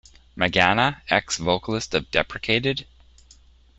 Magana, 0.35 1.01
ex-vocalist 1.11 1.93
of 1.93 2.09
"Deprecated". 2.09 2.87